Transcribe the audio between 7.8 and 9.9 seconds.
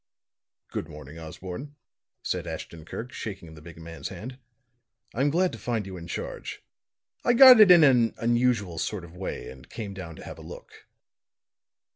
an unusual sort of way, and